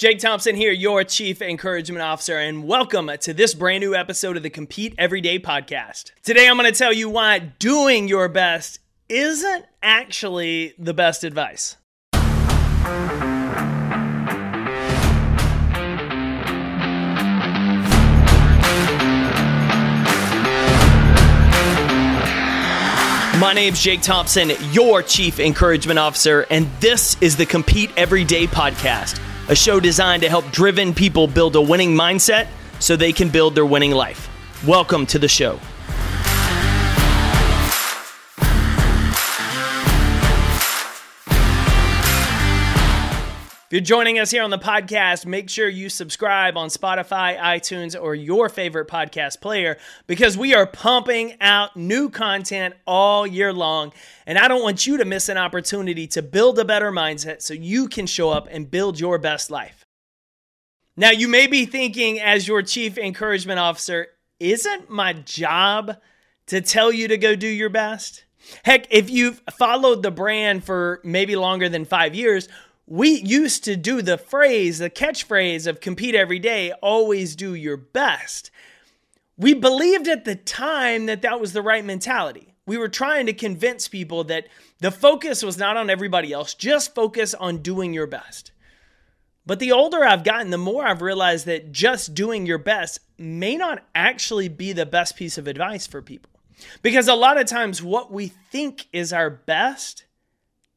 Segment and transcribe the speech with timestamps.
[0.00, 4.42] Jake Thompson here, your Chief Encouragement Officer, and welcome to this brand new episode of
[4.42, 6.12] the Compete Everyday podcast.
[6.22, 8.78] Today, I'm going to tell you why doing your best
[9.10, 11.76] isn't actually the best advice.
[23.38, 29.18] My name's Jake Thompson, your Chief Encouragement Officer, and this is the Compete Everyday podcast,
[29.50, 32.46] a show designed to help driven people build a winning mindset
[32.78, 34.30] so they can build their winning life.
[34.64, 35.58] Welcome to the show.
[43.70, 47.94] If you're joining us here on the podcast, make sure you subscribe on Spotify, iTunes,
[47.94, 53.92] or your favorite podcast player because we are pumping out new content all year long.
[54.26, 57.54] And I don't want you to miss an opportunity to build a better mindset so
[57.54, 59.84] you can show up and build your best life.
[60.96, 64.08] Now, you may be thinking, as your chief encouragement officer,
[64.40, 65.96] isn't my job
[66.46, 68.24] to tell you to go do your best?
[68.64, 72.48] Heck, if you've followed the brand for maybe longer than five years,
[72.90, 77.76] we used to do the phrase, the catchphrase of compete every day, always do your
[77.76, 78.50] best.
[79.38, 82.56] We believed at the time that that was the right mentality.
[82.66, 84.48] We were trying to convince people that
[84.80, 88.50] the focus was not on everybody else, just focus on doing your best.
[89.46, 93.56] But the older I've gotten, the more I've realized that just doing your best may
[93.56, 96.32] not actually be the best piece of advice for people.
[96.82, 100.06] Because a lot of times, what we think is our best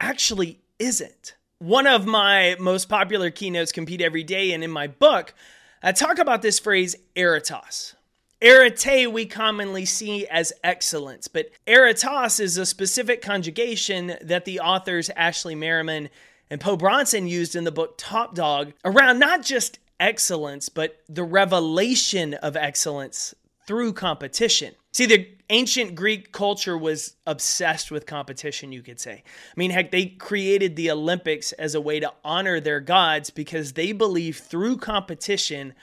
[0.00, 5.34] actually isn't one of my most popular keynotes compete every day and in my book
[5.82, 7.94] i talk about this phrase aerotos
[8.40, 15.10] arete we commonly see as excellence but aerotos is a specific conjugation that the authors
[15.16, 16.08] Ashley Merryman
[16.50, 21.24] and Po Bronson used in the book top dog around not just excellence but the
[21.24, 23.34] revelation of excellence
[23.68, 24.74] through competition.
[24.92, 29.22] See, the ancient Greek culture was obsessed with competition, you could say.
[29.24, 33.72] I mean, heck, they created the Olympics as a way to honor their gods because
[33.72, 35.74] they believed through competition,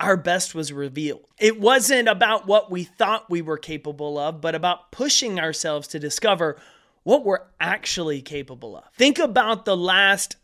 [0.00, 1.26] our best was revealed.
[1.38, 5.98] It wasn't about what we thought we were capable of, but about pushing ourselves to
[5.98, 6.56] discover
[7.02, 8.84] what we're actually capable of.
[8.94, 10.36] Think about the last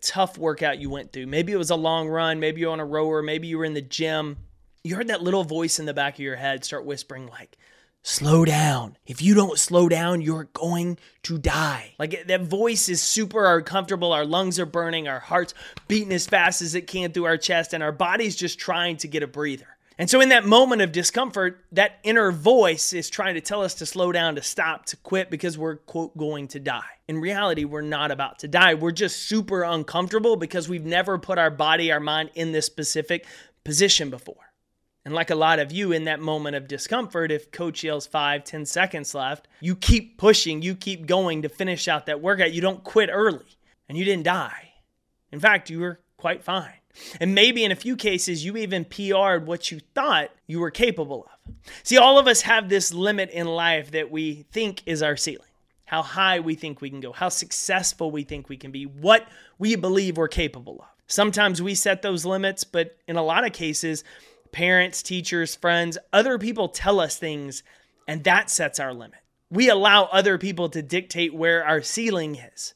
[0.00, 1.26] tough workout you went through.
[1.26, 3.74] Maybe it was a long run, maybe you're on a rower, maybe you were in
[3.74, 4.38] the gym.
[4.84, 7.56] You heard that little voice in the back of your head start whispering, like,
[8.02, 8.96] slow down.
[9.06, 11.94] If you don't slow down, you're going to die.
[11.98, 14.12] Like that voice is super uncomfortable.
[14.12, 15.54] Our lungs are burning, our heart's
[15.88, 19.08] beating as fast as it can through our chest, and our body's just trying to
[19.08, 19.66] get a breather.
[19.98, 23.74] And so, in that moment of discomfort, that inner voice is trying to tell us
[23.74, 26.82] to slow down, to stop, to quit because we're, quote, going to die.
[27.08, 28.74] In reality, we're not about to die.
[28.74, 33.26] We're just super uncomfortable because we've never put our body, our mind in this specific
[33.64, 34.51] position before.
[35.04, 38.44] And like a lot of you in that moment of discomfort, if coach yells five,
[38.44, 42.52] ten seconds left, you keep pushing, you keep going to finish out that workout.
[42.52, 43.58] You don't quit early
[43.88, 44.72] and you didn't die.
[45.32, 46.74] In fact, you were quite fine.
[47.20, 51.24] And maybe in a few cases, you even PR'd what you thought you were capable
[51.24, 51.54] of.
[51.82, 55.46] See, all of us have this limit in life that we think is our ceiling
[55.92, 59.28] how high we think we can go, how successful we think we can be, what
[59.58, 60.86] we believe we're capable of.
[61.06, 64.02] Sometimes we set those limits, but in a lot of cases,
[64.52, 67.62] parents, teachers, friends, other people tell us things,
[68.06, 69.18] and that sets our limit.
[69.50, 72.74] We allow other people to dictate where our ceiling is.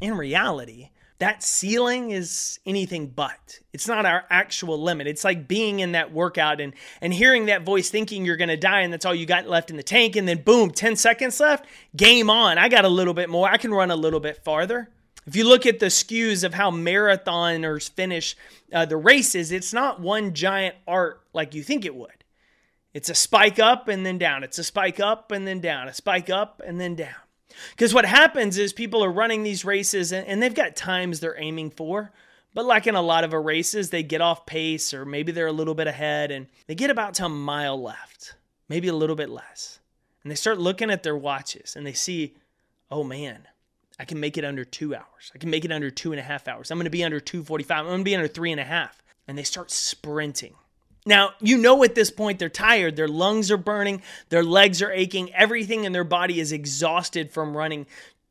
[0.00, 3.60] In reality, that ceiling is anything but.
[3.72, 5.06] It's not our actual limit.
[5.06, 8.56] It's like being in that workout and, and hearing that voice thinking you're going to
[8.56, 10.16] die and that's all you got left in the tank.
[10.16, 12.58] And then, boom, 10 seconds left, game on.
[12.58, 13.48] I got a little bit more.
[13.48, 14.90] I can run a little bit farther.
[15.26, 18.36] If you look at the skews of how marathoners finish
[18.72, 22.24] uh, the races, it's not one giant arc like you think it would.
[22.92, 24.44] It's a spike up and then down.
[24.44, 25.88] It's a spike up and then down.
[25.88, 27.14] A spike up and then down.
[27.70, 31.38] Because what happens is people are running these races and, and they've got times they're
[31.38, 32.12] aiming for.
[32.52, 35.52] But like in a lot of races, they get off pace or maybe they're a
[35.52, 38.36] little bit ahead and they get about to a mile left,
[38.68, 39.80] maybe a little bit less.
[40.22, 42.36] And they start looking at their watches and they see,
[42.90, 43.48] oh man,
[43.98, 45.30] I can make it under two hours.
[45.34, 46.70] I can make it under two and a half hours.
[46.70, 47.78] I'm going to be under 245.
[47.78, 49.02] I'm going to be under three and a half.
[49.28, 50.54] And they start sprinting.
[51.06, 52.96] Now, you know at this point they're tired.
[52.96, 54.02] Their lungs are burning.
[54.30, 55.32] Their legs are aching.
[55.34, 57.86] Everything in their body is exhausted from running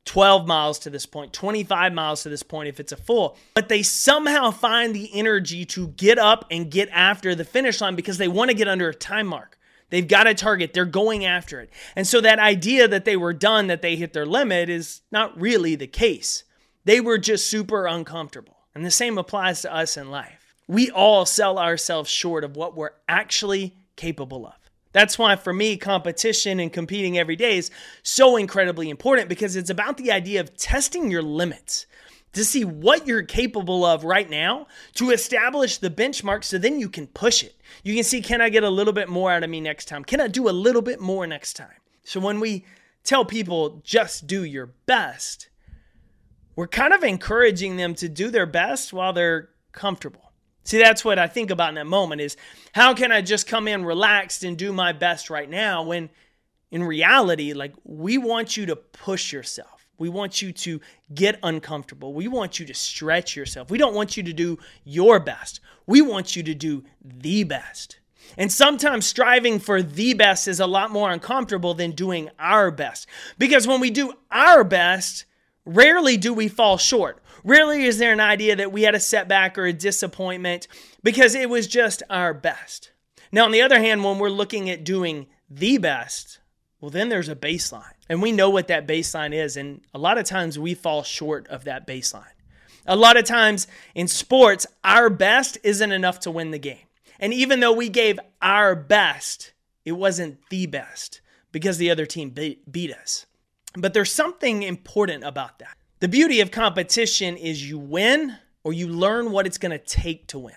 [0.05, 3.37] 12 miles to this point, 25 miles to this point if it's a full.
[3.53, 7.95] But they somehow find the energy to get up and get after the finish line
[7.95, 9.57] because they want to get under a time mark.
[9.93, 10.73] They've got a target.
[10.73, 11.69] They're going after it.
[11.95, 15.39] And so that idea that they were done, that they hit their limit, is not
[15.39, 16.45] really the case.
[16.83, 18.57] They were just super uncomfortable.
[18.73, 20.55] And the same applies to us in life.
[20.67, 24.55] We all sell ourselves short of what we're actually capable of.
[24.93, 27.69] That's why, for me, competition and competing every day is
[28.01, 31.85] so incredibly important because it's about the idea of testing your limits
[32.33, 36.89] to see what you're capable of right now to establish the benchmark so then you
[36.89, 37.55] can push it.
[37.83, 40.03] You can see, can I get a little bit more out of me next time?
[40.03, 41.79] Can I do a little bit more next time?
[42.03, 42.65] So when we
[43.03, 45.49] tell people just do your best,
[46.55, 50.31] we're kind of encouraging them to do their best while they're comfortable.
[50.65, 52.37] See, that's what I think about in that moment is
[52.73, 56.09] how can I just come in relaxed and do my best right now when
[56.71, 59.82] in reality, like we want you to push yourself.
[59.97, 60.81] We want you to
[61.13, 62.13] get uncomfortable.
[62.13, 63.69] We want you to stretch yourself.
[63.69, 65.59] We don't want you to do your best.
[65.85, 67.99] We want you to do the best.
[68.37, 73.07] And sometimes striving for the best is a lot more uncomfortable than doing our best.
[73.37, 75.25] Because when we do our best,
[75.65, 77.21] rarely do we fall short.
[77.43, 80.67] Rarely is there an idea that we had a setback or a disappointment
[81.03, 82.91] because it was just our best.
[83.31, 86.39] Now, on the other hand, when we're looking at doing the best,
[86.79, 87.92] well, then there's a baseline.
[88.09, 89.57] And we know what that baseline is.
[89.57, 92.25] And a lot of times we fall short of that baseline.
[92.85, 96.85] A lot of times in sports, our best isn't enough to win the game.
[97.19, 99.53] And even though we gave our best,
[99.85, 101.21] it wasn't the best
[101.51, 103.25] because the other team beat us.
[103.75, 105.77] But there's something important about that.
[105.99, 110.27] The beauty of competition is you win or you learn what it's going to take
[110.27, 110.55] to win.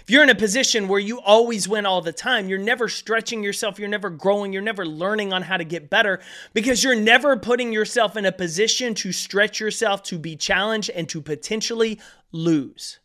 [0.00, 3.42] If you're in a position where you always win all the time, you're never stretching
[3.42, 6.20] yourself, you're never growing, you're never learning on how to get better
[6.54, 11.08] because you're never putting yourself in a position to stretch yourself, to be challenged, and
[11.08, 12.00] to potentially
[12.32, 12.98] lose.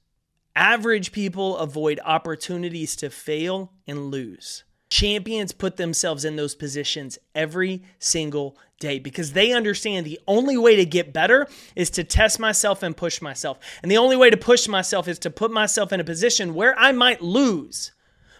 [0.55, 4.63] Average people avoid opportunities to fail and lose.
[4.89, 10.75] Champions put themselves in those positions every single day because they understand the only way
[10.77, 13.59] to get better is to test myself and push myself.
[13.81, 16.77] And the only way to push myself is to put myself in a position where
[16.79, 17.91] I might lose.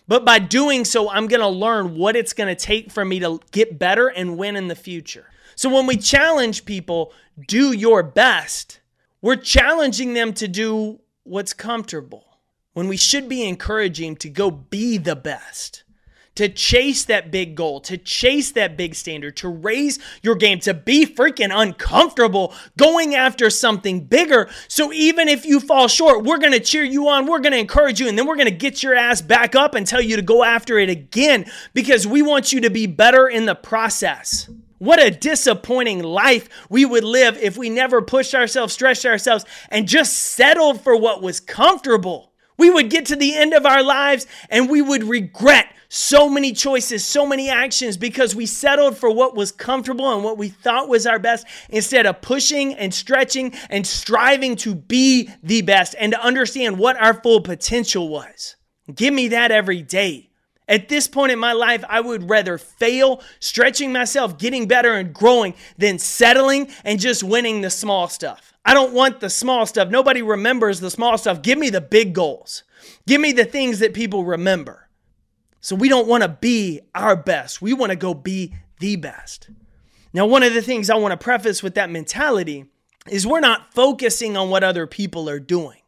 [0.08, 3.20] But by doing so, I'm going to learn what it's going to take for me
[3.20, 5.26] to get better and win in the future.
[5.56, 7.12] So when we challenge people,
[7.46, 8.80] do your best,
[9.22, 12.24] we're challenging them to do what's comfortable
[12.74, 15.84] when we should be encouraging to go be the best
[16.38, 20.74] to chase that big goal, to chase that big standard, to raise your game, to
[20.74, 24.48] be freaking uncomfortable going after something bigger.
[24.68, 27.60] So even if you fall short, we're going to cheer you on, we're going to
[27.60, 30.16] encourage you, and then we're going to get your ass back up and tell you
[30.16, 34.48] to go after it again because we want you to be better in the process.
[34.78, 39.88] What a disappointing life we would live if we never pushed ourselves, stretched ourselves, and
[39.88, 42.32] just settled for what was comfortable.
[42.58, 46.52] We would get to the end of our lives and we would regret so many
[46.54, 50.90] choices, so many actions because we settled for what was comfortable and what we thought
[50.90, 56.12] was our best instead of pushing and stretching and striving to be the best and
[56.12, 58.56] to understand what our full potential was.
[58.94, 60.30] Give me that every day.
[60.70, 65.14] At this point in my life, I would rather fail stretching myself, getting better, and
[65.14, 68.54] growing than settling and just winning the small stuff.
[68.66, 69.90] I don't want the small stuff.
[69.90, 71.42] Nobody remembers the small stuff.
[71.42, 72.64] Give me the big goals.
[73.06, 74.87] Give me the things that people remember.
[75.68, 77.62] So we don't want to be our best.
[77.62, 79.50] We want to go be the best.
[80.14, 82.68] Now, one of the things I want to preface with that mentality
[83.10, 85.80] is we're not focusing on what other people are doing.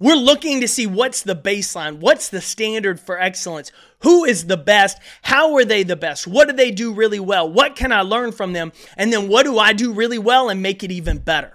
[0.00, 4.56] We're looking to see what's the baseline, what's the standard for excellence, who is the
[4.56, 8.00] best, how are they the best, what do they do really well, what can I
[8.00, 11.18] learn from them, and then what do I do really well and make it even
[11.18, 11.52] better.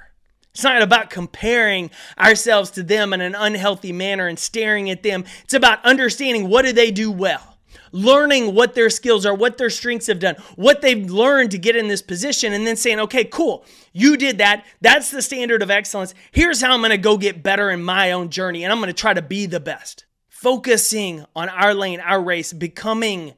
[0.51, 1.89] It's not about comparing
[2.19, 5.25] ourselves to them in an unhealthy manner and staring at them.
[5.43, 7.52] It's about understanding what do they do well
[7.93, 11.77] learning what their skills are, what their strengths have done, what they've learned to get
[11.77, 14.65] in this position, and then saying, okay, cool, you did that.
[14.81, 16.13] That's the standard of excellence.
[16.31, 18.87] Here's how I'm going to go get better in my own journey, and I'm going
[18.87, 20.05] to try to be the best.
[20.27, 23.33] Focusing on our lane, our race, becoming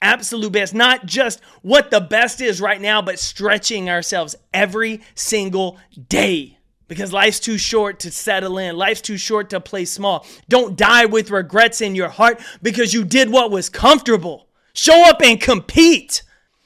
[0.00, 5.78] absolute best, not just what the best is right now, but stretching ourselves every single
[6.08, 6.53] day
[6.88, 8.76] because life's too short to settle in.
[8.76, 10.26] Life's too short to play small.
[10.48, 14.48] Don't die with regrets in your heart because you did what was comfortable.
[14.72, 16.22] Show up and compete.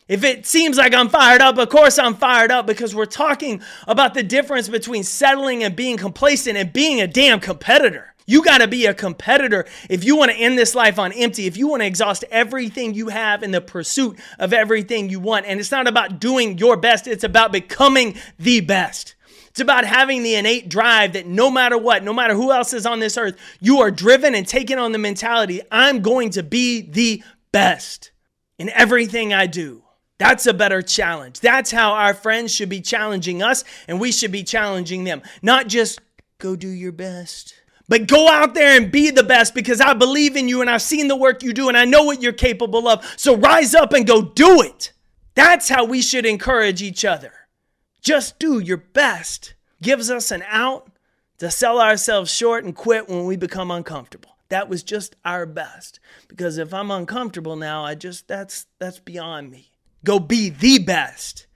[0.09, 3.63] If it seems like I'm fired up, of course I'm fired up because we're talking
[3.87, 8.15] about the difference between settling and being complacent and being a damn competitor.
[8.25, 11.47] You got to be a competitor if you want to end this life on empty,
[11.47, 15.47] if you want to exhaust everything you have in the pursuit of everything you want.
[15.47, 19.15] And it's not about doing your best, it's about becoming the best.
[19.59, 22.87] It's about having the innate drive that no matter what, no matter who else is
[22.87, 26.81] on this earth, you are driven and taken on the mentality I'm going to be
[26.81, 28.12] the best
[28.57, 29.83] in everything I do.
[30.17, 31.41] That's a better challenge.
[31.41, 35.23] That's how our friends should be challenging us, and we should be challenging them.
[35.43, 35.99] Not just
[36.38, 37.55] go do your best.
[37.88, 40.83] But go out there and be the best because I believe in you and I've
[40.83, 43.05] seen the work you do and I know what you're capable of.
[43.17, 44.93] So rise up and go do it.
[45.35, 47.33] That's how we should encourage each other.
[48.00, 49.55] Just do your best.
[49.83, 50.90] Gives us an out
[51.38, 54.37] to sell ourselves short and quit when we become uncomfortable.
[54.49, 56.00] That was just our best.
[56.26, 59.71] Because if I'm uncomfortable now, I just that's that's beyond me.
[60.05, 61.47] Go be the best.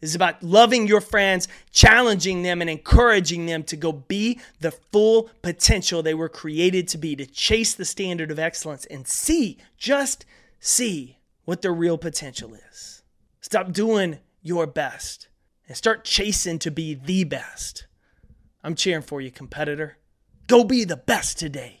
[0.00, 5.30] It's about loving your friends, challenging them, and encouraging them to go be the full
[5.42, 10.26] potential they were created to be, to chase the standard of excellence and see, just
[10.58, 13.04] see what their real potential is.
[13.40, 15.28] Stop doing your best
[15.72, 17.86] and start chasing to be the best.
[18.62, 19.96] I'm cheering for you, competitor.
[20.46, 21.80] Go be the best today.